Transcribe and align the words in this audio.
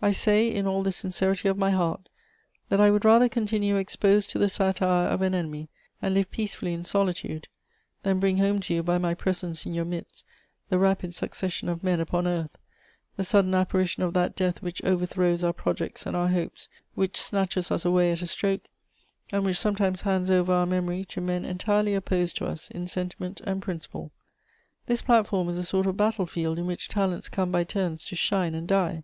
I 0.00 0.12
say, 0.12 0.48
in 0.48 0.64
all 0.64 0.84
the 0.84 0.92
sincerity 0.92 1.48
of 1.48 1.58
my 1.58 1.70
heart, 1.72 2.08
that 2.68 2.80
I 2.80 2.88
would 2.88 3.04
rather 3.04 3.28
continue 3.28 3.74
exposed 3.74 4.30
to 4.30 4.38
the 4.38 4.48
satire 4.48 5.08
of 5.08 5.22
an 5.22 5.34
enemy, 5.34 5.70
and 6.00 6.14
live 6.14 6.30
peacefully 6.30 6.72
in 6.72 6.84
solitude, 6.84 7.48
than 8.04 8.20
bring 8.20 8.38
home 8.38 8.60
to 8.60 8.74
you, 8.74 8.84
by 8.84 8.98
my 8.98 9.12
presence 9.12 9.66
in 9.66 9.74
your 9.74 9.84
midst, 9.84 10.24
the 10.68 10.78
rapid 10.78 11.16
succession 11.16 11.68
of 11.68 11.82
men 11.82 11.98
upon 11.98 12.28
earth, 12.28 12.56
the 13.16 13.24
sudden 13.24 13.56
apparition 13.56 14.04
of 14.04 14.14
that 14.14 14.36
death 14.36 14.62
which 14.62 14.84
overthrows 14.84 15.42
our 15.42 15.52
projects 15.52 16.06
and 16.06 16.14
our 16.16 16.28
hopes, 16.28 16.68
which 16.94 17.20
snatches 17.20 17.72
us 17.72 17.84
away 17.84 18.12
at 18.12 18.22
a 18.22 18.26
stroke, 18.28 18.70
and 19.32 19.44
which 19.44 19.58
sometimes 19.58 20.02
hands 20.02 20.30
over 20.30 20.52
our 20.52 20.66
memory 20.66 21.04
to 21.06 21.20
men 21.20 21.44
entirely 21.44 21.92
opposed 21.92 22.36
to 22.36 22.46
us 22.46 22.70
in 22.70 22.86
sentiment 22.86 23.40
and 23.42 23.62
principle. 23.62 24.12
This 24.86 25.02
platform 25.02 25.48
is 25.48 25.58
a 25.58 25.64
sort 25.64 25.88
of 25.88 25.96
battle 25.96 26.26
field 26.26 26.56
in 26.56 26.66
which 26.66 26.88
talents 26.88 27.28
come 27.28 27.50
by 27.50 27.64
turns 27.64 28.04
to 28.04 28.14
shine 28.14 28.54
and 28.54 28.68
die. 28.68 29.02